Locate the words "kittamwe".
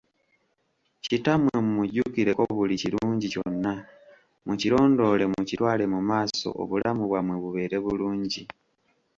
1.03-1.51